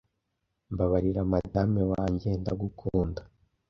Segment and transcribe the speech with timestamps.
[0.73, 3.21] mbabarira madame wanjye ndagukunda